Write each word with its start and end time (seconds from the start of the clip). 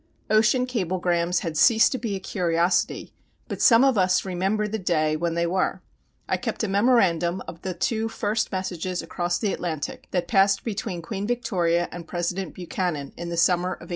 Ocean 0.31 0.65
cablegrams 0.65 1.41
had 1.41 1.55
ceased 1.55 1.91
to 1.91 1.99
be 1.99 2.15
a 2.15 2.19
curiosity, 2.19 3.13
but 3.47 3.61
some 3.61 3.83
of 3.83 3.99
us 3.99 4.25
remember 4.25 4.67
the 4.67 4.79
day 4.79 5.15
when 5.15 5.35
they 5.35 5.45
were. 5.45 5.83
I 6.27 6.37
kept 6.37 6.63
a 6.63 6.67
memorandum 6.67 7.43
of 7.47 7.61
the 7.61 7.75
two 7.75 8.09
first 8.09 8.51
messages 8.51 9.03
across 9.03 9.37
the 9.37 9.53
Atlantic 9.53 10.07
that 10.09 10.27
passed 10.27 10.63
between 10.63 11.03
Queen 11.03 11.27
Victoria 11.27 11.87
and 11.91 12.07
President 12.07 12.55
Buchanan 12.55 13.13
in 13.15 13.29
the 13.29 13.37
summer 13.37 13.73
of 13.73 13.85
1858. 13.89 13.89